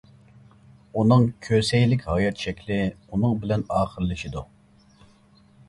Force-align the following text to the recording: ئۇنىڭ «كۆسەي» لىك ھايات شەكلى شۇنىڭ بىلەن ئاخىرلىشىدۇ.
ئۇنىڭ 1.01 1.27
«كۆسەي» 1.47 1.85
لىك 1.91 2.07
ھايات 2.13 2.43
شەكلى 2.47 2.79
شۇنىڭ 2.97 3.39
بىلەن 3.45 3.67
ئاخىرلىشىدۇ. 3.79 4.47